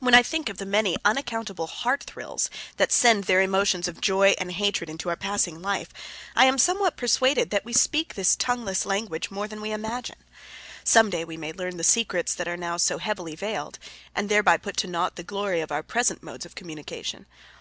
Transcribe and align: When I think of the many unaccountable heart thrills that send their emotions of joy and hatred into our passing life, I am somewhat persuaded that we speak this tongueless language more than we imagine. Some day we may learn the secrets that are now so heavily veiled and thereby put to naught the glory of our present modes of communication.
When 0.00 0.14
I 0.16 0.24
think 0.24 0.48
of 0.48 0.58
the 0.58 0.66
many 0.66 0.96
unaccountable 1.04 1.68
heart 1.68 2.02
thrills 2.02 2.50
that 2.76 2.90
send 2.90 3.22
their 3.22 3.40
emotions 3.40 3.86
of 3.86 4.00
joy 4.00 4.34
and 4.38 4.50
hatred 4.50 4.90
into 4.90 5.08
our 5.10 5.14
passing 5.16 5.62
life, 5.62 5.90
I 6.34 6.46
am 6.46 6.58
somewhat 6.58 6.96
persuaded 6.96 7.50
that 7.50 7.64
we 7.64 7.72
speak 7.72 8.14
this 8.14 8.34
tongueless 8.34 8.84
language 8.84 9.30
more 9.30 9.46
than 9.46 9.60
we 9.60 9.70
imagine. 9.70 10.18
Some 10.82 11.08
day 11.08 11.24
we 11.24 11.36
may 11.36 11.52
learn 11.52 11.76
the 11.76 11.84
secrets 11.84 12.34
that 12.34 12.48
are 12.48 12.56
now 12.56 12.78
so 12.78 12.98
heavily 12.98 13.36
veiled 13.36 13.78
and 14.12 14.28
thereby 14.28 14.56
put 14.56 14.76
to 14.78 14.88
naught 14.88 15.14
the 15.14 15.22
glory 15.22 15.60
of 15.60 15.70
our 15.70 15.84
present 15.84 16.20
modes 16.20 16.44
of 16.44 16.56
communication. 16.56 17.24